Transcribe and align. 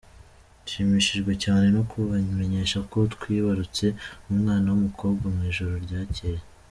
"Nshimishijwe 0.63 1.31
cyane 1.43 1.67
no 1.75 1.83
kubamenyesha 1.91 2.79
ko 2.91 2.97
twibarutse 3.13 3.85
umwana 4.31 4.65
w'umukobwa 4.69 5.25
mu 5.33 5.41
ijoro 5.51 5.75
ryacyeye. 5.87 6.41